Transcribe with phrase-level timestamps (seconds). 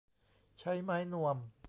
[0.59, 1.37] ใช้ไม้นวม